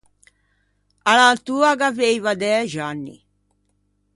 [1.11, 3.15] Alantoa gh’aveiva dex’anni.